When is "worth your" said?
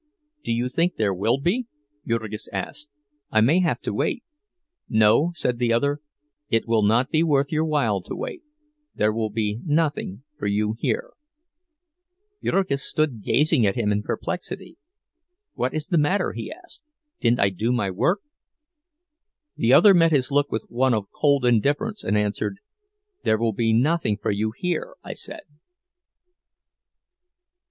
7.21-7.65